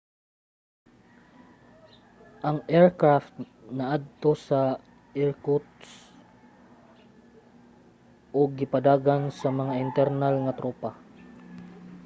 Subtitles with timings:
[2.47, 3.33] ang aircraft
[3.77, 4.61] naadto sa
[5.23, 5.95] irkutsk
[8.39, 10.91] ug gipadagan sa mga internal nga tropa